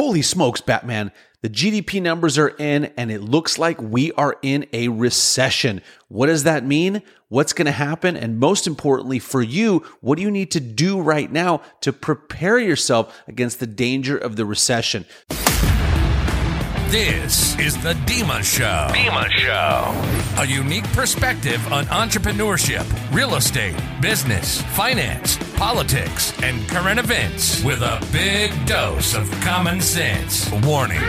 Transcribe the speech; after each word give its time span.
Holy 0.00 0.22
smokes, 0.22 0.62
Batman. 0.62 1.12
The 1.42 1.50
GDP 1.50 2.00
numbers 2.00 2.38
are 2.38 2.48
in, 2.48 2.86
and 2.96 3.10
it 3.10 3.20
looks 3.20 3.58
like 3.58 3.78
we 3.82 4.12
are 4.12 4.38
in 4.40 4.66
a 4.72 4.88
recession. 4.88 5.82
What 6.08 6.28
does 6.28 6.44
that 6.44 6.64
mean? 6.64 7.02
What's 7.28 7.52
going 7.52 7.66
to 7.66 7.72
happen? 7.72 8.16
And 8.16 8.40
most 8.40 8.66
importantly, 8.66 9.18
for 9.18 9.42
you, 9.42 9.84
what 10.00 10.16
do 10.16 10.22
you 10.22 10.30
need 10.30 10.50
to 10.52 10.60
do 10.60 10.98
right 10.98 11.30
now 11.30 11.60
to 11.82 11.92
prepare 11.92 12.58
yourself 12.58 13.14
against 13.28 13.60
the 13.60 13.66
danger 13.66 14.16
of 14.16 14.36
the 14.36 14.46
recession? 14.46 15.04
This 16.90 17.56
is 17.60 17.80
the 17.84 17.94
Dima 18.04 18.42
Show. 18.42 18.92
Dima 18.92 19.30
Show. 19.30 20.42
A 20.42 20.44
unique 20.44 20.90
perspective 20.92 21.64
on 21.72 21.84
entrepreneurship, 21.84 22.84
real 23.14 23.36
estate, 23.36 23.76
business, 24.00 24.60
finance, 24.74 25.38
politics, 25.56 26.36
and 26.42 26.68
current 26.68 26.98
events 26.98 27.62
with 27.62 27.82
a 27.82 28.04
big 28.10 28.50
dose 28.66 29.14
of 29.14 29.30
common 29.40 29.80
sense. 29.80 30.50
Warning. 30.64 31.00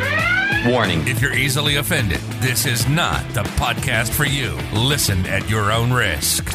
Warning. 0.68 1.08
If 1.08 1.20
you're 1.20 1.34
easily 1.34 1.78
offended, 1.78 2.20
this 2.42 2.68
is 2.68 2.88
not 2.88 3.28
the 3.30 3.42
podcast 3.42 4.10
for 4.12 4.26
you. 4.26 4.56
Listen 4.80 5.26
at 5.26 5.50
your 5.50 5.72
own 5.72 5.92
risk. 5.92 6.48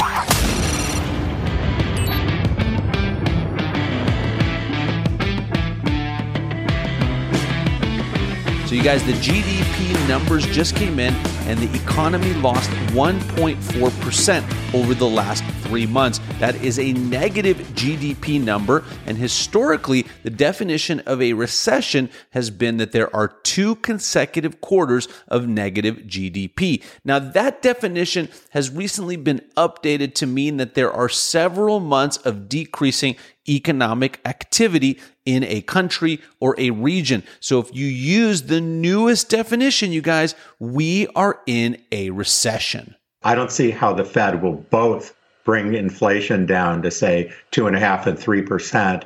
You 8.77 8.83
guys, 8.83 9.03
the 9.05 9.13
GDP 9.13 10.09
numbers 10.09 10.45
just 10.47 10.77
came 10.77 10.99
in, 10.99 11.15
and 11.47 11.59
the 11.59 11.75
economy 11.83 12.35
lost 12.35 12.69
1.4% 12.93 14.75
over 14.75 14.93
the 14.93 15.09
last 15.09 15.43
three 15.63 15.87
months. 15.87 16.21
That 16.41 16.57
is 16.57 16.79
a 16.79 16.93
negative 16.93 17.57
GDP 17.75 18.39
number. 18.43 18.85
And 19.07 19.17
historically, 19.17 20.05
the 20.25 20.31
definition 20.31 21.01
of 21.07 21.23
a 21.23 21.33
recession 21.33 22.11
has 22.31 22.51
been 22.51 22.77
that 22.77 22.93
there 22.93 23.15
are 23.17 23.29
two 23.29 23.77
consecutive 23.77 24.61
quarters 24.61 25.09
of 25.29 25.49
negative 25.49 25.97
GDP. 26.07 26.85
Now, 27.03 27.19
that 27.19 27.63
definition 27.63 28.29
has 28.51 28.69
recently 28.71 29.17
been 29.17 29.41
updated 29.57 30.15
to 30.17 30.27
mean 30.27 30.59
that 30.59 30.75
there 30.75 30.93
are 30.93 31.09
several 31.09 31.81
months 31.81 32.19
of 32.19 32.49
decreasing 32.49 33.17
economic 33.49 34.21
activity 34.25 34.99
in 35.25 35.45
a 35.45 35.63
country 35.63 36.21
or 36.41 36.55
a 36.59 36.71
region. 36.71 37.23
So 37.41 37.61
if 37.61 37.75
you 37.75 37.87
use 37.87 38.43
the 38.43 38.61
newest 38.61 39.29
definition, 39.29 39.93
you 39.93 40.03
guys, 40.03 40.35
we 40.59 41.07
are 41.09 41.41
in 41.47 41.83
a 41.93 42.11
recession. 42.11 42.95
I 43.23 43.35
don't 43.35 43.51
see 43.51 43.71
how 43.71 43.93
the 43.93 44.05
Fed 44.05 44.43
will 44.43 44.55
both 44.55 45.15
bring 45.45 45.75
inflation 45.75 46.47
down 46.47 46.83
to 46.83 46.91
say 46.91 47.33
two 47.51 47.67
and 47.67 47.77
a 47.77 47.81
half 47.81 48.07
and 48.07 48.19
three 48.19 48.43
percent 48.43 49.05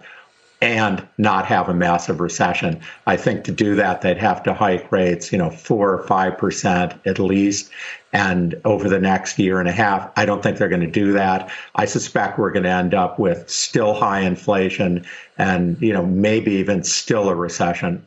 and 0.61 1.07
not 1.17 1.47
have 1.47 1.69
a 1.69 1.75
massive 1.75 2.21
recession. 2.21 2.81
I 3.07 3.17
think 3.17 3.45
to 3.45 3.53
do 3.53 3.75
that, 3.77 4.03
they'd 4.03 4.19
have 4.19 4.43
to 4.43 4.53
hike 4.53 4.93
rates, 4.93 5.33
you 5.33 5.39
know, 5.39 5.51
four 5.51 5.93
or 5.93 6.07
five 6.07 6.37
percent 6.37 6.95
at 7.07 7.19
least. 7.19 7.71
And 8.13 8.61
over 8.65 8.89
the 8.89 8.99
next 8.99 9.39
year 9.39 9.61
and 9.61 9.69
a 9.69 9.73
half, 9.73 10.11
I 10.17 10.27
don't 10.27 10.43
think 10.43 10.59
they're 10.59 10.69
going 10.69 10.81
to 10.81 10.91
do 10.91 11.13
that. 11.13 11.51
I 11.77 11.85
suspect 11.85 12.39
we're 12.39 12.51
going 12.51 12.65
to 12.65 12.71
end 12.71 12.93
up 12.93 13.19
with 13.19 13.49
still 13.49 13.95
high 13.95 14.21
inflation 14.21 15.07
and, 15.39 15.81
you 15.81 15.93
know, 15.93 16.05
maybe 16.05 16.53
even 16.53 16.83
still 16.83 17.29
a 17.29 17.35
recession. 17.35 18.05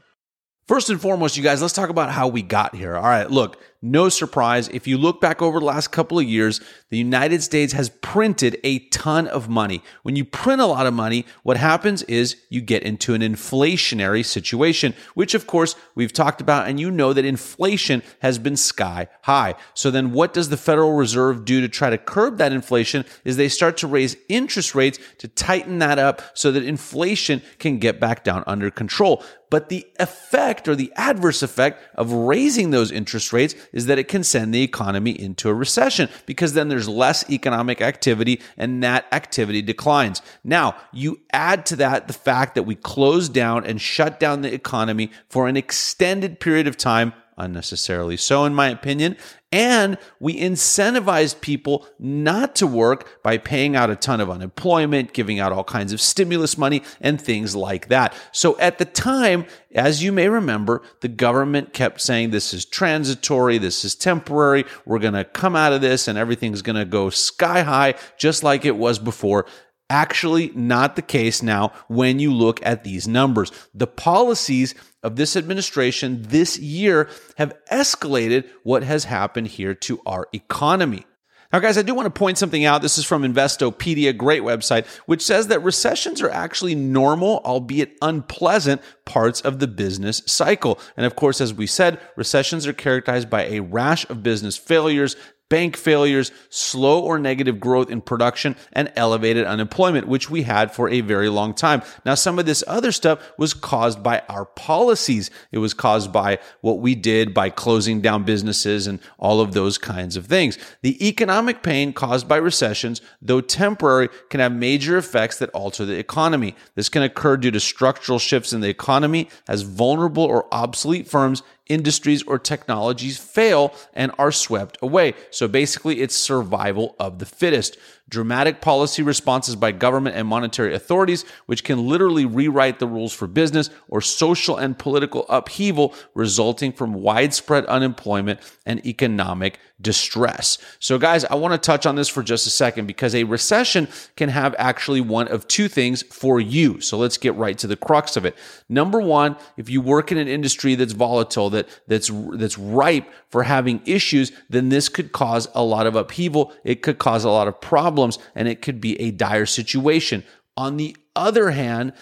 First 0.68 0.90
and 0.90 1.00
foremost, 1.00 1.38
you 1.38 1.44
guys, 1.44 1.62
let's 1.62 1.74
talk 1.74 1.90
about 1.90 2.12
how 2.12 2.28
we 2.28 2.42
got 2.42 2.76
here. 2.76 2.96
All 2.96 3.04
right, 3.04 3.30
look, 3.32 3.60
no 3.84 4.08
surprise. 4.08 4.70
If 4.70 4.88
you 4.88 4.98
look 4.98 5.20
back 5.20 5.42
over 5.42 5.60
the 5.60 5.66
last 5.66 5.92
couple 5.92 6.18
of 6.18 6.26
years, 6.26 6.62
the 6.90 6.98
United 6.98 7.44
States 7.44 7.74
has 7.74 7.90
printed 7.90 8.58
a 8.64 8.80
ton 8.90 9.28
of 9.28 9.50
money. 9.50 9.84
When 10.04 10.16
you 10.16 10.24
print 10.24 10.62
a 10.62 10.66
lot 10.66 10.88
of 10.88 10.94
money, 10.94 11.26
what 11.44 11.58
happens 11.58 12.02
is 12.04 12.38
you 12.50 12.62
get 12.62 12.84
into 12.84 13.14
an 13.14 13.22
inflationary 13.22 14.26
situation, 14.26 14.94
which 15.16 15.34
of 15.34 15.48
course 15.48 15.76
we've 15.96 16.14
talked 16.14 16.40
about, 16.40 16.68
and 16.68 16.80
you 16.80 16.90
know 16.90 17.12
that 17.12 17.26
inflation 17.26 18.02
has 18.22 18.40
been 18.40 18.56
sky 18.56 19.10
high. 19.24 19.56
So 19.74 19.92
then 19.92 20.14
what 20.14 20.34
does 20.34 20.48
the 20.48 20.58
Federal 20.58 20.94
Reserve 20.94 21.44
do 21.44 21.60
to 21.60 21.68
try 21.68 21.90
to 21.90 21.98
curb 21.98 22.38
that 22.38 22.54
inflation 22.54 23.04
is 23.26 23.36
they 23.36 23.50
start 23.50 23.76
to 23.78 23.88
raise 23.88 24.16
interest 24.30 24.74
rates 24.76 24.98
to 25.18 25.28
tighten 25.28 25.80
that 25.80 26.00
up 26.00 26.22
so 26.34 26.52
that 26.54 26.64
inflation 26.64 27.42
can 27.60 27.80
get 27.80 28.00
back 28.00 28.24
down 28.24 28.46
under 28.48 28.72
control. 28.72 29.24
But 29.54 29.70
the 29.70 29.86
effect 30.00 30.68
or 30.68 30.76
the 30.76 30.92
adverse 30.96 31.44
effect 31.44 31.84
of 31.94 32.12
raising 32.12 32.72
those 32.72 32.92
interest 32.92 33.32
rates 33.32 33.54
is 33.74 33.88
that 33.88 34.00
it 34.00 34.08
can 34.08 34.24
send 34.24 34.54
the 34.54 34.64
economy 34.64 35.12
into 35.12 35.50
a 35.50 35.54
recession 35.54 36.08
because 36.26 36.54
then 36.54 36.70
there's 36.70 36.88
less 36.88 37.30
economic 37.30 37.82
activity 37.82 38.40
and 38.56 38.82
that 38.84 39.06
activity 39.12 39.62
declines. 39.62 40.22
Now, 40.44 40.76
you 40.94 41.20
add 41.34 41.66
to 41.68 41.76
that 41.78 42.08
the 42.08 42.14
fact 42.14 42.56
that 42.56 42.64
we 42.64 42.76
closed 42.76 43.34
down 43.34 43.66
and 43.66 43.82
shut 43.82 44.20
down 44.20 44.42
the 44.42 44.54
economy 44.54 45.12
for 45.28 45.48
an 45.48 45.58
extended 45.58 46.40
period 46.40 46.68
of 46.68 46.78
time 46.78 47.14
unnecessarily 47.38 48.18
so, 48.18 48.46
in 48.46 48.54
my 48.54 48.70
opinion. 48.70 49.18
And 49.52 50.00
we 50.20 50.40
incentivized 50.40 51.40
people 51.40 51.86
not 52.00 52.56
to 52.56 52.66
work 52.66 53.22
by 53.22 53.38
paying 53.38 53.76
out 53.76 53.92
a 53.92 53.96
ton 53.96 54.20
of 54.20 54.32
unemployment, 54.32 55.14
giving 55.14 55.40
out 55.40 55.52
all 55.52 55.64
kinds 55.64 55.94
of 55.94 56.02
stimulus 56.02 56.58
money, 56.58 56.82
and 57.00 57.22
things 57.22 57.56
like 57.56 57.90
that. 57.90 58.16
So 58.32 58.58
at 58.58 58.80
the 58.80 58.86
time, 58.86 59.46
as 59.76 60.02
you 60.02 60.12
may 60.12 60.28
remember, 60.28 60.82
the 61.02 61.08
government 61.08 61.72
kept 61.72 62.02
saying 62.02 62.32
this 62.32 62.52
is 62.52 62.66
transitory, 62.66 63.60
this 63.60 63.86
is 63.86 63.94
temporary, 63.94 64.66
we're 64.86 64.98
going 64.98 65.14
to 65.14 65.24
come 65.24 65.56
out 65.56 65.74
of 65.74 65.82
this 65.82 66.08
and 66.08 66.18
everything's 66.18 66.64
going 66.64 66.76
to 66.76 66.86
go 66.86 67.12
sky 67.12 67.62
high, 67.62 67.94
just 68.18 68.42
like 68.42 68.66
it 68.66 68.76
was 68.76 68.98
before 68.98 69.46
actually 69.90 70.52
not 70.56 70.96
the 70.96 71.02
case 71.02 71.44
now 71.44 71.72
when 71.88 72.20
you 72.20 72.34
look 72.34 72.66
at 72.66 72.84
these 72.84 73.08
numbers. 73.08 73.52
The 73.74 73.88
policies 73.88 74.76
of 75.04 75.16
this 75.16 75.36
administration 75.36 76.24
this 76.24 76.58
year 76.58 77.10
have 77.38 77.54
escalated 77.72 78.48
what 78.64 78.84
has 78.84 79.06
happened 79.06 79.48
here 79.48 79.74
to 79.76 80.00
our 80.06 80.28
economy. 80.34 81.06
Now, 81.54 81.60
guys, 81.60 81.78
I 81.78 81.84
do 81.84 81.94
want 81.94 82.08
to 82.08 82.20
point 82.20 82.40
something 82.40 82.66
out. 82.66 82.82
This 82.82 82.98
is 82.98 83.06
from 83.06 83.22
Investopedia, 83.22 84.18
great 84.18 84.42
website, 84.42 84.88
which 85.06 85.22
says 85.22 85.48
that 85.48 85.62
recessions 85.62 86.20
are 86.20 86.32
actually 86.32 86.74
normal, 86.74 87.44
albeit 87.46 87.96
unpleasant, 88.02 88.82
parts 89.06 89.40
of 89.42 89.60
the 89.60 89.68
business 89.68 90.24
cycle. 90.26 90.80
And 90.98 91.06
of 91.06 91.16
course, 91.16 91.40
as 91.40 91.54
we 91.54 91.68
said, 91.68 92.00
recessions 92.16 92.66
are 92.66 92.74
characterized 92.74 93.30
by 93.30 93.44
a 93.44 93.60
rash 93.60 94.10
of 94.10 94.24
business 94.24 94.58
failures, 94.58 95.16
bank 95.50 95.78
failures, 95.78 96.32
slow 96.50 97.00
or 97.00 97.20
negative 97.20 97.60
growth 97.60 97.90
in 97.92 98.02
production, 98.02 98.56
and 98.72 98.92
elevated 98.96 99.46
unemployment, 99.46 100.08
which 100.08 100.30
we 100.30 100.44
had 100.44 100.74
for 100.74 100.90
a 100.90 101.02
very 101.02 101.30
long 101.30 101.54
time. 101.54 101.82
Now, 102.06 102.16
some 102.16 102.40
of 102.40 102.46
this 102.46 102.64
other 102.68 102.92
stuff 102.92 103.20
was 103.38 103.54
caused 103.54 104.02
by 104.02 104.24
our 104.30 104.46
policies. 104.46 105.30
It 105.52 105.60
was 105.60 105.74
caused 105.74 106.12
by 106.12 106.40
what 106.62 106.80
we 106.80 106.96
did 106.96 107.34
by 107.34 107.50
closing 107.50 108.02
down 108.02 108.24
businesses 108.24 108.88
and 108.88 109.00
all 109.20 109.42
of 109.42 109.54
those 109.54 109.78
kinds 109.78 110.18
of 110.18 110.26
things. 110.26 110.58
The 110.82 111.08
economic 111.08 111.62
pain 111.62 111.94
caused 111.94 112.28
by 112.28 112.38
recessions, 112.38 113.02
though 113.22 113.42
temporary, 113.42 114.10
can 114.30 114.40
have 114.40 114.54
major 114.54 114.98
effects 114.98 115.38
that 115.38 115.50
alter 115.52 115.86
the 115.86 116.00
economy. 116.00 116.56
This 116.76 116.90
can 116.90 117.04
occur 117.04 117.38
due 117.38 117.52
to 117.52 117.60
structural 117.60 118.20
shifts 118.20 118.54
in 118.54 118.62
the 118.62 118.70
economy 118.70 119.30
as 119.48 119.62
vulnerable 119.62 120.24
or 120.24 120.48
obsolete 120.52 121.08
firms 121.08 121.44
industries 121.68 122.24
or 122.24 122.38
technologies 122.38 123.18
fail 123.18 123.74
and 123.94 124.12
are 124.18 124.32
swept 124.32 124.78
away. 124.82 125.14
So 125.32 125.48
basically, 125.48 126.02
it's 126.02 126.16
survival 126.16 126.96
of 127.00 127.20
the 127.20 127.26
fittest. 127.26 127.78
Dramatic 128.10 128.60
policy 128.60 129.02
responses 129.02 129.56
by 129.56 129.72
government 129.72 130.18
and 130.18 130.28
monetary 130.28 130.76
authorities, 130.76 131.24
which 131.46 131.64
can 131.64 131.88
literally 131.88 132.26
rewrite 132.26 132.80
the 132.80 132.86
rules 132.86 133.14
for 133.14 133.28
business 133.28 133.70
or 133.88 134.02
social 134.02 134.58
and 134.58 134.78
political 134.78 135.26
upheaval 135.30 135.96
resulting 136.14 136.74
from 136.74 136.94
widespread 136.94 137.66
unemployment 137.66 138.40
and 138.66 138.86
economic 138.86 139.58
distress. 139.82 140.58
So, 140.80 140.98
guys, 140.98 141.24
I 141.26 141.36
want 141.36 141.54
to 141.54 141.58
touch 141.58 141.86
on 141.86 141.96
this 141.96 142.10
for 142.10 142.24
just 142.24 142.46
a 142.46 142.50
second 142.50 142.88
because 142.88 143.16
a 143.16 143.24
recession 143.24 143.88
can 144.16 144.30
have 144.30 144.54
actually 144.58 145.02
one 145.02 145.28
of 145.28 145.48
two 145.48 145.68
things 145.68 146.02
for 146.04 146.40
you. 146.40 146.82
So, 146.82 146.98
let's 146.98 147.18
get 147.18 147.36
right 147.36 147.58
to 147.60 147.68
the 147.68 147.76
crux 147.76 148.18
of 148.18 148.26
it. 148.26 148.36
Number 148.68 149.00
one, 149.00 149.38
if 149.58 149.70
you 149.70 149.82
work 149.82 150.12
in 150.12 150.18
an 150.18 150.28
industry 150.28 150.76
that's 150.76 150.94
volatile, 150.94 151.50
that 151.54 151.68
that's 151.88 152.12
that's 152.34 152.58
ripe 152.58 153.08
for 153.30 153.44
having 153.44 153.82
issues, 153.86 154.32
then 154.50 154.70
this 154.70 154.90
could 154.90 155.12
cause 155.12 155.48
a 155.56 155.64
lot 155.64 155.88
of 155.88 155.96
upheaval. 155.96 156.54
It 156.64 156.82
could 156.82 157.00
cause 157.00 157.24
a 157.24 157.30
lot 157.30 157.48
of 157.48 157.62
problems, 157.62 158.20
and 158.36 158.48
it 158.48 158.62
could 158.62 158.82
be 158.82 159.00
a 159.00 159.12
dire 159.12 159.46
situation. 159.46 160.24
On 160.58 160.78
the 160.78 160.96
other 161.16 161.52
hand, 161.52 161.94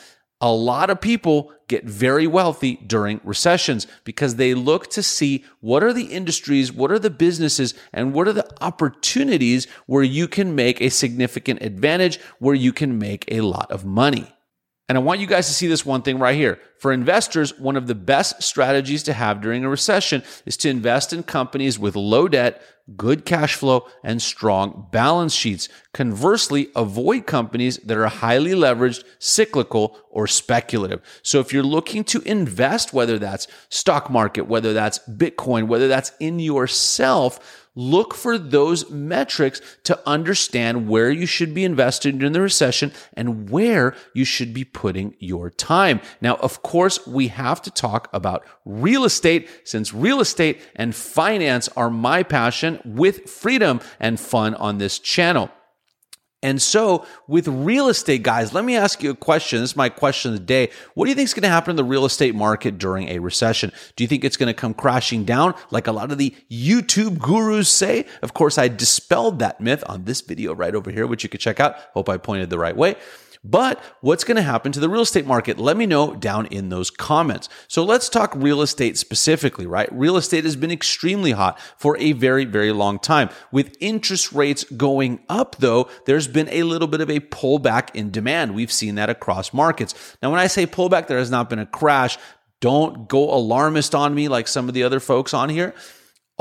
a 0.42 0.51
lot 0.51 0.89
of 0.89 1.00
people 1.00 1.53
get 1.68 1.86
very 1.86 2.25
wealthy 2.25 2.75
during 2.88 3.21
recessions 3.24 3.86
because 4.03 4.36
they 4.36 4.56
look 4.56 4.89
to 4.89 5.03
see 5.03 5.45
what 5.62 5.83
are 5.83 5.94
the 5.94 6.06
industries, 6.06 6.74
what 6.74 6.92
are 6.92 7.00
the 7.00 7.12
businesses, 7.12 7.75
and 7.94 8.13
what 8.13 8.27
are 8.27 8.33
the 8.33 8.51
opportunities 8.62 9.68
where 9.86 10.03
you 10.03 10.27
can 10.27 10.56
make 10.56 10.81
a 10.81 10.89
significant 10.89 11.62
advantage, 11.62 12.19
where 12.39 12.56
you 12.56 12.74
can 12.74 12.98
make 12.98 13.24
a 13.27 13.42
lot 13.42 13.71
of 13.71 13.86
money. 13.86 14.33
And 14.91 14.97
I 14.97 15.01
want 15.01 15.21
you 15.21 15.25
guys 15.25 15.47
to 15.47 15.53
see 15.53 15.67
this 15.67 15.85
one 15.85 16.01
thing 16.01 16.19
right 16.19 16.35
here. 16.35 16.59
For 16.77 16.91
investors, 16.91 17.57
one 17.57 17.77
of 17.77 17.88
the 17.88 17.95
best 17.95 18.43
strategies 18.43 19.03
to 19.03 19.13
have 19.13 19.39
during 19.39 19.63
a 19.63 19.69
recession 19.69 20.21
is 20.45 20.57
to 20.57 20.69
invest 20.69 21.13
in 21.13 21.23
companies 21.23 21.79
with 21.79 21.95
low 21.95 22.27
debt, 22.27 22.61
good 22.97 23.23
cash 23.23 23.55
flow, 23.55 23.88
and 24.03 24.21
strong 24.21 24.89
balance 24.91 25.33
sheets. 25.33 25.69
Conversely, 25.93 26.71
avoid 26.75 27.25
companies 27.25 27.77
that 27.77 27.97
are 27.97 28.07
highly 28.07 28.51
leveraged, 28.51 29.05
cyclical, 29.17 29.97
or 30.09 30.27
speculative. 30.27 31.01
So 31.21 31.39
if 31.39 31.53
you're 31.53 31.63
looking 31.63 32.03
to 32.03 32.21
invest, 32.23 32.91
whether 32.91 33.17
that's 33.17 33.47
stock 33.69 34.09
market, 34.09 34.47
whether 34.47 34.73
that's 34.73 34.99
Bitcoin, 35.07 35.67
whether 35.67 35.88
that's 35.88 36.11
in 36.19 36.38
yourself, 36.39 37.61
Look 37.73 38.13
for 38.13 38.38
those 38.38 38.89
metrics 38.89 39.62
to 39.85 39.97
understand 40.06 40.89
where 40.89 41.09
you 41.09 41.25
should 41.25 41.53
be 41.53 41.63
invested 41.63 42.21
in 42.21 42.33
the 42.33 42.41
recession 42.41 42.91
and 43.13 43.50
where 43.50 43.95
you 44.13 44.25
should 44.25 44.53
be 44.53 44.65
putting 44.65 45.15
your 45.19 45.50
time. 45.50 46.01
Now, 46.19 46.35
of 46.35 46.62
course, 46.63 47.07
we 47.07 47.29
have 47.29 47.62
to 47.62 47.71
talk 47.71 48.09
about 48.12 48.45
real 48.65 49.06
estate 49.06 49.47
since 49.63 49.94
real 49.94 50.19
estate 50.19 50.62
and 50.75 50.94
finance 50.94 51.69
are 51.77 51.89
my 51.89 52.23
passion 52.23 52.81
with 52.83 53.29
freedom 53.29 53.79
and 54.01 54.19
fun 54.19 54.53
on 54.56 54.77
this 54.77 55.00
channel. 55.00 55.50
And 56.43 56.59
so, 56.59 57.05
with 57.27 57.47
real 57.47 57.88
estate, 57.88 58.23
guys, 58.23 58.51
let 58.51 58.65
me 58.65 58.75
ask 58.75 59.03
you 59.03 59.11
a 59.11 59.15
question. 59.15 59.61
This 59.61 59.71
is 59.71 59.75
my 59.75 59.89
question 59.89 60.33
of 60.33 60.39
the 60.39 60.43
day. 60.43 60.71
What 60.95 61.05
do 61.05 61.09
you 61.09 61.15
think 61.15 61.27
is 61.27 61.35
going 61.35 61.43
to 61.43 61.49
happen 61.49 61.71
in 61.71 61.75
the 61.75 61.83
real 61.83 62.03
estate 62.03 62.33
market 62.33 62.79
during 62.79 63.09
a 63.09 63.19
recession? 63.19 63.71
Do 63.95 64.03
you 64.03 64.07
think 64.07 64.23
it's 64.23 64.38
going 64.38 64.47
to 64.47 64.53
come 64.53 64.73
crashing 64.73 65.23
down 65.23 65.53
like 65.69 65.85
a 65.85 65.91
lot 65.91 66.11
of 66.11 66.17
the 66.17 66.35
YouTube 66.49 67.19
gurus 67.19 67.69
say? 67.69 68.05
Of 68.23 68.33
course, 68.33 68.57
I 68.57 68.69
dispelled 68.69 69.38
that 69.39 69.61
myth 69.61 69.83
on 69.88 70.05
this 70.05 70.21
video 70.21 70.55
right 70.55 70.73
over 70.73 70.89
here, 70.89 71.05
which 71.05 71.21
you 71.21 71.29
could 71.29 71.41
check 71.41 71.59
out. 71.59 71.75
Hope 71.93 72.09
I 72.09 72.17
pointed 72.17 72.49
the 72.49 72.57
right 72.59 72.75
way. 72.75 72.95
But 73.43 73.83
what's 74.01 74.23
going 74.23 74.35
to 74.35 74.43
happen 74.43 74.71
to 74.71 74.79
the 74.79 74.89
real 74.89 75.01
estate 75.01 75.25
market? 75.25 75.57
Let 75.57 75.75
me 75.75 75.88
know 75.88 76.13
down 76.13 76.45
in 76.47 76.69
those 76.69 76.91
comments. 76.91 77.49
So 77.67 77.83
let's 77.83 78.07
talk 78.07 78.33
real 78.35 78.61
estate 78.61 78.99
specifically, 78.99 79.65
right? 79.65 79.89
Real 79.91 80.15
estate 80.15 80.43
has 80.43 80.55
been 80.55 80.69
extremely 80.69 81.31
hot 81.31 81.59
for 81.75 81.97
a 81.97 82.11
very, 82.11 82.45
very 82.45 82.71
long 82.71 82.99
time. 82.99 83.29
With 83.51 83.75
interest 83.79 84.31
rates 84.31 84.63
going 84.63 85.21
up, 85.27 85.55
though, 85.57 85.89
there's 86.05 86.27
been 86.27 86.49
a 86.49 86.63
little 86.63 86.88
bit 86.88 87.01
of 87.01 87.09
a 87.09 87.19
pullback 87.19 87.95
in 87.95 88.11
demand. 88.11 88.53
We've 88.53 88.71
seen 88.71 88.93
that 88.95 89.09
across 89.09 89.53
markets. 89.53 90.15
Now, 90.21 90.29
when 90.29 90.39
I 90.39 90.45
say 90.45 90.67
pullback, 90.67 91.07
there 91.07 91.17
has 91.17 91.31
not 91.31 91.49
been 91.49 91.59
a 91.59 91.65
crash. 91.65 92.19
Don't 92.59 93.09
go 93.09 93.33
alarmist 93.33 93.95
on 93.95 94.13
me 94.13 94.27
like 94.27 94.47
some 94.47 94.67
of 94.67 94.75
the 94.75 94.83
other 94.83 94.99
folks 94.99 95.33
on 95.33 95.49
here. 95.49 95.73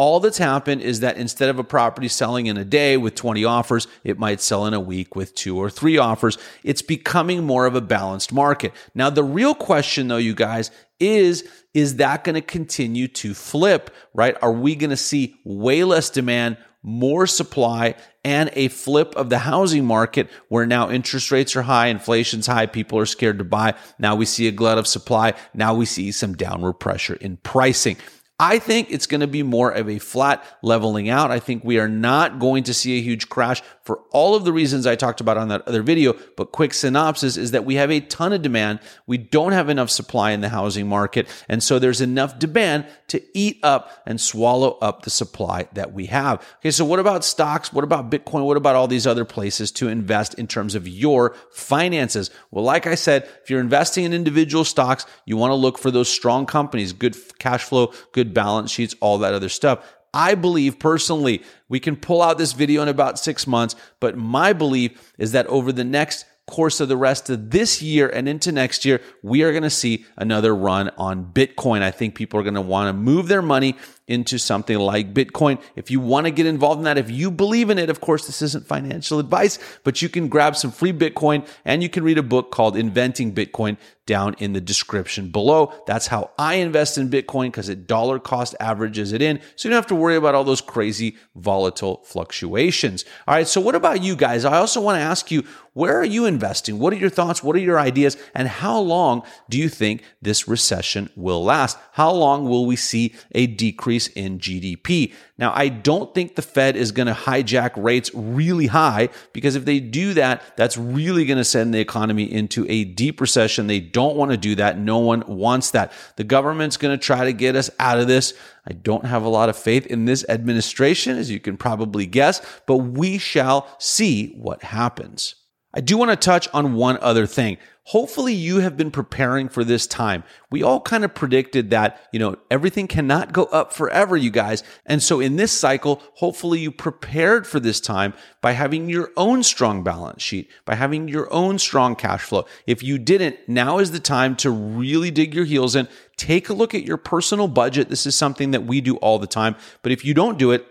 All 0.00 0.18
that's 0.18 0.38
happened 0.38 0.80
is 0.80 1.00
that 1.00 1.18
instead 1.18 1.50
of 1.50 1.58
a 1.58 1.62
property 1.62 2.08
selling 2.08 2.46
in 2.46 2.56
a 2.56 2.64
day 2.64 2.96
with 2.96 3.14
20 3.14 3.44
offers, 3.44 3.86
it 4.02 4.18
might 4.18 4.40
sell 4.40 4.64
in 4.64 4.72
a 4.72 4.80
week 4.80 5.14
with 5.14 5.34
two 5.34 5.58
or 5.58 5.68
three 5.68 5.98
offers. 5.98 6.38
It's 6.64 6.80
becoming 6.80 7.44
more 7.44 7.66
of 7.66 7.74
a 7.74 7.82
balanced 7.82 8.32
market. 8.32 8.72
Now, 8.94 9.10
the 9.10 9.22
real 9.22 9.54
question 9.54 10.08
though, 10.08 10.16
you 10.16 10.34
guys, 10.34 10.70
is, 11.00 11.46
is 11.74 11.96
that 11.96 12.24
going 12.24 12.34
to 12.34 12.40
continue 12.40 13.08
to 13.08 13.34
flip, 13.34 13.94
right? 14.14 14.38
Are 14.40 14.54
we 14.54 14.74
going 14.74 14.88
to 14.88 14.96
see 14.96 15.36
way 15.44 15.84
less 15.84 16.08
demand, 16.08 16.56
more 16.82 17.26
supply, 17.26 17.94
and 18.24 18.48
a 18.54 18.68
flip 18.68 19.14
of 19.16 19.28
the 19.28 19.40
housing 19.40 19.84
market 19.84 20.30
where 20.48 20.64
now 20.64 20.88
interest 20.88 21.30
rates 21.30 21.54
are 21.56 21.62
high, 21.62 21.88
inflation's 21.88 22.46
high, 22.46 22.64
people 22.64 22.98
are 22.98 23.04
scared 23.04 23.36
to 23.36 23.44
buy. 23.44 23.74
Now 23.98 24.16
we 24.16 24.24
see 24.24 24.48
a 24.48 24.50
glut 24.50 24.78
of 24.78 24.86
supply. 24.86 25.34
Now 25.52 25.74
we 25.74 25.84
see 25.84 26.10
some 26.10 26.34
downward 26.34 26.74
pressure 26.74 27.16
in 27.16 27.36
pricing. 27.36 27.98
I 28.40 28.58
think 28.58 28.90
it's 28.90 29.06
going 29.06 29.20
to 29.20 29.26
be 29.26 29.42
more 29.42 29.70
of 29.70 29.86
a 29.90 29.98
flat 29.98 30.42
leveling 30.62 31.10
out. 31.10 31.30
I 31.30 31.40
think 31.40 31.62
we 31.62 31.78
are 31.78 31.88
not 31.88 32.38
going 32.38 32.64
to 32.64 32.72
see 32.72 32.96
a 32.98 33.02
huge 33.02 33.28
crash 33.28 33.62
for 33.82 34.02
all 34.10 34.34
of 34.34 34.44
the 34.44 34.52
reasons 34.52 34.86
I 34.86 34.94
talked 34.94 35.20
about 35.20 35.36
on 35.36 35.48
that 35.48 35.66
other 35.66 35.82
video. 35.82 36.14
But 36.36 36.52
quick 36.52 36.74
synopsis 36.74 37.36
is 37.36 37.52
that 37.52 37.64
we 37.64 37.76
have 37.76 37.90
a 37.90 38.00
ton 38.00 38.32
of 38.32 38.42
demand. 38.42 38.80
We 39.06 39.18
don't 39.18 39.52
have 39.52 39.68
enough 39.68 39.90
supply 39.90 40.32
in 40.32 40.42
the 40.42 40.50
housing 40.50 40.86
market. 40.86 41.28
And 41.48 41.62
so 41.62 41.78
there's 41.78 42.00
enough 42.00 42.38
demand 42.38 42.86
to 43.08 43.22
eat 43.36 43.58
up 43.62 44.02
and 44.06 44.20
swallow 44.20 44.78
up 44.80 45.02
the 45.02 45.10
supply 45.10 45.68
that 45.72 45.92
we 45.92 46.06
have. 46.06 46.44
Okay. 46.58 46.70
So 46.70 46.84
what 46.84 46.98
about 46.98 47.24
stocks? 47.24 47.72
What 47.72 47.84
about 47.84 48.10
Bitcoin? 48.10 48.44
What 48.44 48.56
about 48.56 48.76
all 48.76 48.86
these 48.86 49.06
other 49.06 49.24
places 49.24 49.72
to 49.72 49.88
invest 49.88 50.34
in 50.34 50.46
terms 50.46 50.74
of 50.74 50.86
your 50.86 51.34
finances? 51.50 52.30
Well, 52.50 52.64
like 52.64 52.86
I 52.86 52.94
said, 52.94 53.28
if 53.42 53.50
you're 53.50 53.60
investing 53.60 54.04
in 54.04 54.12
individual 54.12 54.64
stocks, 54.64 55.06
you 55.24 55.36
want 55.36 55.50
to 55.50 55.56
look 55.56 55.78
for 55.78 55.90
those 55.90 56.08
strong 56.08 56.46
companies, 56.46 56.92
good 56.92 57.16
cash 57.38 57.64
flow, 57.64 57.92
good 58.12 58.34
balance 58.34 58.70
sheets, 58.70 58.94
all 59.00 59.18
that 59.18 59.34
other 59.34 59.48
stuff. 59.48 59.84
I 60.12 60.34
believe 60.34 60.78
personally, 60.78 61.42
we 61.68 61.80
can 61.80 61.96
pull 61.96 62.22
out 62.22 62.38
this 62.38 62.52
video 62.52 62.82
in 62.82 62.88
about 62.88 63.18
six 63.18 63.46
months, 63.46 63.76
but 64.00 64.16
my 64.16 64.52
belief 64.52 65.12
is 65.18 65.32
that 65.32 65.46
over 65.46 65.72
the 65.72 65.84
next 65.84 66.24
course 66.50 66.80
of 66.80 66.88
the 66.88 66.96
rest 66.96 67.30
of 67.30 67.50
this 67.50 67.80
year 67.80 68.08
and 68.08 68.28
into 68.28 68.52
next 68.52 68.84
year, 68.84 69.00
we 69.22 69.42
are 69.42 69.52
going 69.52 69.62
to 69.62 69.70
see 69.70 70.04
another 70.16 70.54
run 70.54 70.90
on 70.98 71.24
Bitcoin. 71.32 71.80
I 71.80 71.92
think 71.92 72.14
people 72.14 72.38
are 72.40 72.42
going 72.42 72.54
to 72.54 72.60
want 72.60 72.88
to 72.88 72.92
move 72.92 73.28
their 73.28 73.40
money 73.40 73.76
into 74.08 74.36
something 74.38 74.76
like 74.76 75.14
Bitcoin. 75.14 75.62
If 75.76 75.90
you 75.90 76.00
want 76.00 76.26
to 76.26 76.32
get 76.32 76.46
involved 76.46 76.78
in 76.78 76.84
that, 76.84 76.98
if 76.98 77.10
you 77.10 77.30
believe 77.30 77.70
in 77.70 77.78
it, 77.78 77.88
of 77.88 78.00
course, 78.00 78.26
this 78.26 78.42
isn't 78.42 78.66
financial 78.66 79.20
advice, 79.20 79.58
but 79.84 80.02
you 80.02 80.08
can 80.08 80.28
grab 80.28 80.56
some 80.56 80.72
free 80.72 80.92
Bitcoin 80.92 81.46
and 81.64 81.82
you 81.82 81.88
can 81.88 82.02
read 82.02 82.18
a 82.18 82.22
book 82.22 82.50
called 82.50 82.76
Inventing 82.76 83.32
Bitcoin 83.32 83.78
down 84.10 84.34
in 84.40 84.54
the 84.54 84.60
description 84.60 85.30
below. 85.30 85.72
That's 85.86 86.08
how 86.08 86.32
I 86.36 86.54
invest 86.54 86.98
in 86.98 87.10
Bitcoin 87.10 87.46
because 87.46 87.68
it 87.68 87.86
dollar 87.86 88.18
cost 88.18 88.56
averages 88.58 89.12
it 89.12 89.22
in. 89.22 89.40
So 89.54 89.68
you 89.68 89.70
don't 89.70 89.78
have 89.78 89.86
to 89.86 89.94
worry 89.94 90.16
about 90.16 90.34
all 90.34 90.42
those 90.42 90.60
crazy 90.60 91.16
volatile 91.36 92.02
fluctuations. 92.04 93.04
All 93.28 93.36
right. 93.36 93.46
So 93.46 93.60
what 93.60 93.76
about 93.76 94.02
you 94.02 94.16
guys? 94.16 94.44
I 94.44 94.56
also 94.56 94.80
want 94.80 94.96
to 94.96 95.00
ask 95.00 95.30
you, 95.30 95.44
where 95.72 95.96
are 95.96 96.04
you 96.04 96.26
investing? 96.26 96.80
What 96.80 96.92
are 96.92 96.96
your 96.96 97.10
thoughts? 97.10 97.44
What 97.44 97.54
are 97.54 97.60
your 97.60 97.78
ideas? 97.78 98.16
And 98.34 98.48
how 98.48 98.80
long 98.80 99.22
do 99.48 99.56
you 99.56 99.68
think 99.68 100.02
this 100.20 100.48
recession 100.48 101.08
will 101.14 101.44
last? 101.44 101.78
How 101.92 102.10
long 102.10 102.48
will 102.48 102.66
we 102.66 102.74
see 102.74 103.14
a 103.32 103.46
decrease 103.46 104.08
in 104.08 104.40
GDP? 104.40 105.12
Now, 105.38 105.52
I 105.54 105.68
don't 105.68 106.12
think 106.12 106.34
the 106.34 106.42
Fed 106.42 106.76
is 106.76 106.90
going 106.90 107.06
to 107.06 107.14
hijack 107.14 107.70
rates 107.76 108.10
really 108.12 108.66
high 108.66 109.10
because 109.32 109.54
if 109.54 109.64
they 109.64 109.78
do 109.78 110.12
that, 110.14 110.42
that's 110.56 110.76
really 110.76 111.24
going 111.24 111.38
to 111.38 111.44
send 111.44 111.72
the 111.72 111.78
economy 111.78 112.30
into 112.30 112.66
a 112.68 112.84
deep 112.84 113.20
recession. 113.20 113.68
They 113.68 113.80
don't 114.00 114.16
want 114.16 114.30
to 114.30 114.38
do 114.38 114.54
that. 114.54 114.78
No 114.78 114.98
one 114.98 115.22
wants 115.26 115.72
that. 115.72 115.92
The 116.16 116.24
government's 116.24 116.78
going 116.78 116.98
to 116.98 117.04
try 117.04 117.26
to 117.26 117.34
get 117.34 117.54
us 117.54 117.68
out 117.78 118.00
of 118.00 118.08
this. 118.08 118.32
I 118.66 118.72
don't 118.72 119.04
have 119.04 119.24
a 119.24 119.28
lot 119.28 119.50
of 119.50 119.58
faith 119.58 119.86
in 119.86 120.06
this 120.06 120.24
administration, 120.26 121.18
as 121.18 121.30
you 121.30 121.38
can 121.38 121.58
probably 121.58 122.06
guess, 122.06 122.40
but 122.66 122.78
we 122.78 123.18
shall 123.18 123.68
see 123.78 124.32
what 124.38 124.62
happens. 124.62 125.34
I 125.72 125.80
do 125.80 125.96
want 125.96 126.10
to 126.10 126.16
touch 126.16 126.48
on 126.52 126.74
one 126.74 126.98
other 127.00 127.26
thing. 127.26 127.58
Hopefully 127.84 128.34
you 128.34 128.58
have 128.58 128.76
been 128.76 128.90
preparing 128.90 129.48
for 129.48 129.64
this 129.64 129.86
time. 129.86 130.22
We 130.50 130.62
all 130.62 130.80
kind 130.80 131.04
of 131.04 131.14
predicted 131.14 131.70
that, 131.70 132.00
you 132.12 132.18
know, 132.18 132.36
everything 132.50 132.86
cannot 132.86 133.32
go 133.32 133.44
up 133.44 133.72
forever, 133.72 134.16
you 134.16 134.30
guys. 134.30 134.62
And 134.84 135.02
so 135.02 135.18
in 135.18 135.36
this 135.36 135.50
cycle, 135.50 136.02
hopefully 136.14 136.60
you 136.60 136.70
prepared 136.70 137.46
for 137.46 137.58
this 137.58 137.80
time 137.80 138.14
by 138.42 138.52
having 138.52 138.88
your 138.88 139.10
own 139.16 139.42
strong 139.42 139.82
balance 139.82 140.22
sheet, 140.22 140.50
by 140.64 140.74
having 140.74 141.08
your 141.08 141.32
own 141.32 141.58
strong 141.58 141.96
cash 141.96 142.22
flow. 142.22 142.46
If 142.66 142.82
you 142.82 142.98
didn't, 142.98 143.36
now 143.48 143.78
is 143.78 143.92
the 143.92 144.00
time 144.00 144.36
to 144.36 144.50
really 144.50 145.10
dig 145.10 145.34
your 145.34 145.44
heels 145.44 145.74
in. 145.74 145.88
Take 146.16 146.48
a 146.48 146.54
look 146.54 146.74
at 146.74 146.84
your 146.84 146.96
personal 146.96 147.48
budget. 147.48 147.88
This 147.88 148.06
is 148.06 148.14
something 148.14 148.50
that 148.50 148.66
we 148.66 148.80
do 148.80 148.96
all 148.96 149.18
the 149.18 149.26
time. 149.26 149.56
But 149.82 149.90
if 149.92 150.04
you 150.04 150.14
don't 150.14 150.38
do 150.38 150.52
it, 150.52 150.66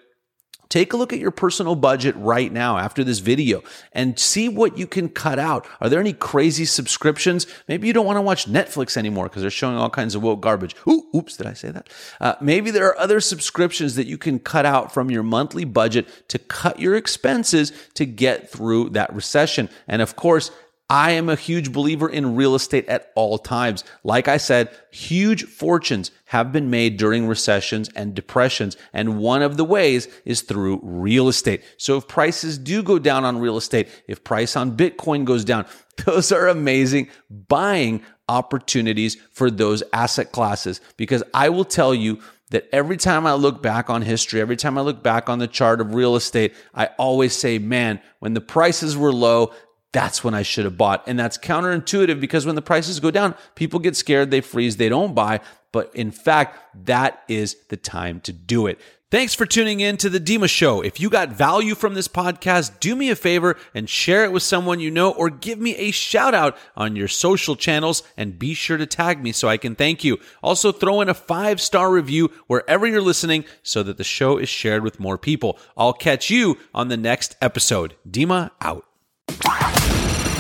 Take 0.70 0.94
a 0.94 0.98
look 0.98 1.12
at 1.12 1.20
your 1.20 1.32
personal 1.32 1.76
budget 1.76 2.16
right 2.16 2.52
now 2.52 2.78
after 2.78 3.04
this 3.04 3.18
video 3.20 3.64
and 3.92 4.20
see 4.20 4.48
what 4.48 4.78
you 4.78 4.86
can 4.86 5.10
cut 5.10 5.40
out. 5.40 5.68
Are 5.82 5.90
there 5.90 6.00
any 6.00 6.14
crazy 6.14 6.64
subscriptions? 6.64 7.48
Maybe 7.68 7.88
you 7.88 7.94
don't 7.94 8.06
want 8.06 8.18
to 8.18 8.22
watch 8.22 8.46
Netflix 8.46 8.96
anymore 8.96 9.26
because 9.26 9.42
they're 9.42 9.50
showing 9.50 9.78
all 9.78 9.90
kinds 9.90 10.14
of 10.14 10.22
woke 10.22 10.42
garbage. 10.42 10.76
Ooh, 10.88 11.08
oops, 11.16 11.38
did 11.38 11.48
I 11.48 11.54
say 11.54 11.72
that? 11.72 11.90
Uh, 12.22 12.36
maybe 12.40 12.70
there 12.70 12.86
are 12.86 13.00
other 13.00 13.20
subscriptions 13.20 13.96
that 13.96 14.06
you 14.06 14.20
can 14.20 14.38
cut 14.38 14.66
out 14.66 14.94
from 14.94 15.10
your 15.10 15.24
monthly 15.24 15.66
budget 15.66 16.08
to 16.30 16.38
cut 16.38 16.80
your 16.80 16.96
expenses 16.96 17.74
to 17.96 18.06
get 18.06 18.52
through 18.52 18.92
that 18.92 19.12
recession. 19.12 19.70
And 19.88 20.04
of 20.04 20.16
course, 20.16 20.52
I 20.90 21.12
am 21.12 21.30
a 21.30 21.36
huge 21.36 21.72
believer 21.72 22.10
in 22.10 22.36
real 22.36 22.56
estate 22.56 22.88
at 22.88 23.12
all 23.14 23.38
times. 23.38 23.84
Like 24.04 24.28
I 24.28 24.38
said, 24.38 24.76
huge 24.90 25.44
fortunes 25.44 26.10
have 26.26 26.52
been 26.52 26.72
made 26.72 26.98
during 26.98 27.28
recessions 27.28 27.90
and 27.96 28.16
depressions. 28.16 28.76
And 28.92 29.20
one 29.20 29.44
of 29.44 29.56
the 29.56 29.66
ways 29.66 30.08
is 30.26 30.42
through 30.42 30.80
real 30.82 31.28
estate. 31.28 31.64
So 31.78 31.98
if 31.98 32.08
prices 32.08 32.58
do 32.58 32.82
go 32.82 32.98
down 32.98 33.24
on 33.24 33.38
real 33.38 33.58
estate, 33.58 33.88
if 34.08 34.24
price 34.24 34.56
on 34.56 34.76
Bitcoin 34.76 35.26
goes 35.26 35.46
down, 35.46 35.68
those 36.06 36.32
are 36.32 36.48
amazing 36.48 37.10
buying 37.30 38.02
opportunities 38.28 39.16
for 39.32 39.52
those 39.52 39.84
asset 39.94 40.32
classes. 40.32 40.82
Because 40.98 41.22
I 41.36 41.50
will 41.50 41.66
tell 41.66 41.94
you, 41.94 42.20
that 42.52 42.68
every 42.72 42.98
time 42.98 43.28
I 43.28 43.34
look 43.34 43.62
back 43.62 43.90
on 43.90 44.02
history, 44.02 44.42
every 44.42 44.56
time 44.56 44.78
I 44.78 44.82
look 44.82 45.04
back 45.04 45.30
on 45.30 45.40
the 45.40 45.48
chart 45.48 45.82
of 45.82 45.94
real 45.94 46.16
estate, 46.16 46.56
I 46.74 46.88
always 46.98 47.36
say, 47.36 47.60
man, 47.60 48.02
when 48.20 48.34
the 48.34 48.42
prices 48.42 48.98
were 48.98 49.14
low, 49.14 49.54
that's 49.92 50.24
when 50.24 50.34
I 50.34 50.44
should 50.44 50.66
have 50.66 50.78
bought. 50.78 51.04
And 51.08 51.18
that's 51.18 51.38
counterintuitive 51.38 52.20
because 52.20 52.46
when 52.46 52.56
the 52.56 52.62
prices 52.62 53.00
go 53.00 53.12
down, 53.12 53.36
people 53.56 53.80
get 53.80 53.96
scared, 53.96 54.32
they 54.32 54.42
freeze, 54.42 54.78
they 54.78 54.90
don't 54.90 55.16
buy. 55.16 55.42
But 55.72 55.96
in 55.96 56.12
fact, 56.12 56.86
that 56.86 57.24
is 57.28 57.56
the 57.70 57.78
time 57.78 58.22
to 58.22 58.34
do 58.34 58.68
it. 58.68 58.80
Thanks 59.12 59.34
for 59.34 59.48
tuning 59.48 59.80
in 59.80 59.98
to 59.98 60.10
the 60.10 60.20
Dima 60.20 60.48
Show. 60.48 60.82
If 60.82 61.00
you 61.00 61.10
got 61.10 61.30
value 61.30 61.74
from 61.74 61.96
this 61.96 62.08
podcast, 62.08 62.80
do 62.80 62.96
me 62.96 63.10
a 63.10 63.16
favor 63.16 63.58
and 63.74 63.90
share 63.90 64.24
it 64.24 64.32
with 64.32 64.44
someone 64.44 64.80
you 64.80 64.92
know 64.92 65.12
or 65.12 65.32
give 65.32 65.58
me 65.58 65.76
a 65.78 65.90
shout 65.90 66.36
out 66.36 66.56
on 66.78 66.96
your 66.96 67.08
social 67.08 67.56
channels 67.56 68.04
and 68.16 68.38
be 68.38 68.54
sure 68.54 68.78
to 68.78 68.86
tag 68.86 69.24
me 69.24 69.32
so 69.32 69.48
I 69.48 69.58
can 69.58 69.74
thank 69.74 70.04
you. 70.04 70.20
Also, 70.44 70.72
throw 70.72 71.02
in 71.02 71.10
a 71.10 71.16
five 71.16 71.60
star 71.60 71.92
review 71.92 72.30
wherever 72.46 72.86
you're 72.86 73.02
listening 73.02 73.46
so 73.64 73.82
that 73.82 73.98
the 73.98 74.04
show 74.04 74.38
is 74.38 74.48
shared 74.48 74.84
with 74.84 75.00
more 75.00 75.18
people. 75.18 75.58
I'll 75.76 75.94
catch 75.94 76.30
you 76.30 76.60
on 76.76 76.90
the 76.90 76.98
next 76.98 77.36
episode. 77.42 77.96
Dima 78.08 78.52
out. 78.62 78.89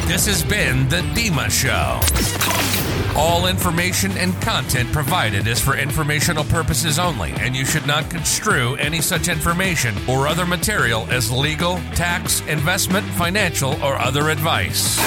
This 0.07 0.25
has 0.25 0.43
been 0.43 0.89
The 0.89 1.01
Dima 1.13 1.49
Show. 1.49 1.99
All 3.15 3.47
information 3.47 4.11
and 4.13 4.33
content 4.41 4.91
provided 4.91 5.45
is 5.47 5.59
for 5.59 5.77
informational 5.77 6.43
purposes 6.45 6.97
only, 6.97 7.31
and 7.33 7.55
you 7.55 7.65
should 7.65 7.85
not 7.85 8.09
construe 8.09 8.75
any 8.75 9.01
such 9.01 9.27
information 9.27 9.95
or 10.07 10.27
other 10.27 10.45
material 10.45 11.05
as 11.11 11.31
legal, 11.31 11.75
tax, 11.95 12.41
investment, 12.47 13.05
financial, 13.05 13.73
or 13.83 13.97
other 13.97 14.29
advice. 14.29 14.97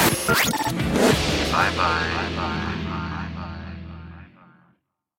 Bye 1.50 1.72
bye. 1.76 2.31